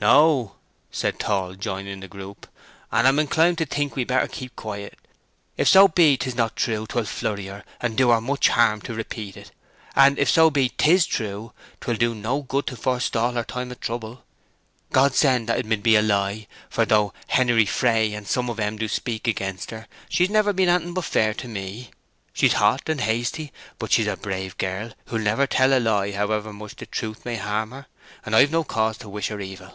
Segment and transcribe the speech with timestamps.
[0.00, 0.54] "No,"
[0.92, 2.46] said Tall, joining the group.
[2.92, 4.96] "And I'm inclined to think we'd better keep quiet.
[5.56, 8.94] If so be 'tis not true, 'twill flurry her, and do her much harm to
[8.94, 9.50] repeat it;
[9.96, 13.74] and if so be 'tis true, 'twill do no good to forestall her time o'
[13.74, 14.22] trouble.
[14.92, 18.60] God send that it mid be a lie, for though Henery Fray and some of
[18.60, 21.90] 'em do speak against her, she's never been anything but fair to me.
[22.32, 26.52] She's hot and hasty, but she's a brave girl who'll never tell a lie however
[26.52, 27.86] much the truth may harm her,
[28.24, 29.74] and I've no cause to wish her evil."